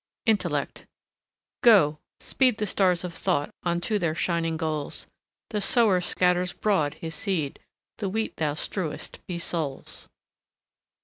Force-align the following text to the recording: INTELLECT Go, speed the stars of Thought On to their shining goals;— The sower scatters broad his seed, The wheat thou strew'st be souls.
INTELLECT 0.25 0.87
Go, 1.61 1.99
speed 2.19 2.57
the 2.57 2.65
stars 2.65 3.03
of 3.03 3.13
Thought 3.13 3.51
On 3.61 3.79
to 3.81 3.99
their 3.99 4.15
shining 4.15 4.57
goals;— 4.57 5.05
The 5.51 5.61
sower 5.61 6.01
scatters 6.01 6.53
broad 6.53 6.95
his 6.95 7.13
seed, 7.13 7.59
The 7.99 8.09
wheat 8.09 8.37
thou 8.37 8.55
strew'st 8.55 9.19
be 9.27 9.37
souls. 9.37 10.09